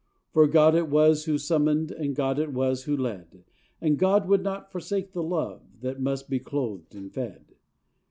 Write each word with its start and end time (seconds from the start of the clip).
For 0.33 0.47
God 0.47 0.73
it 0.73 0.89
was 0.89 1.25
who 1.25 1.37
summoned, 1.37 1.91
And 1.91 2.15
God 2.15 2.39
it 2.39 2.51
was 2.51 2.85
who 2.85 2.97
led, 2.97 3.43
And 3.79 3.99
God 3.99 4.27
would 4.27 4.41
not 4.41 4.71
forsake 4.71 5.11
the 5.13 5.21
love 5.21 5.61
That 5.81 6.01
must 6.01 6.27
be 6.27 6.39
clothed 6.39 6.95
and 6.95 7.13
fed. 7.13 7.53